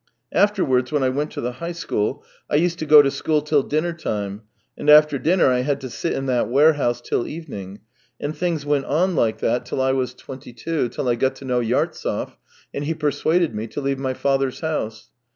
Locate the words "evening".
7.27-7.81